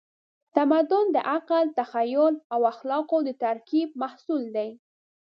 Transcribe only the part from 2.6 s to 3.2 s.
اخلاقو